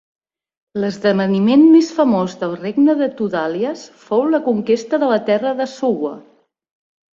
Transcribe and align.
L'esdeveniment 0.83 1.65
més 1.73 1.91
famós 1.97 2.33
del 2.45 2.55
regne 2.63 2.97
de 3.03 3.11
Tudhalias 3.21 3.85
fou 4.09 4.27
la 4.33 4.43
conquesta 4.49 5.03
de 5.07 5.13
la 5.15 5.23
terra 5.31 5.55
d'Assuwa. 5.63 6.17